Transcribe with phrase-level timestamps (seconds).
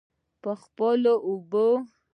[0.41, 1.67] په خپلو اوبو.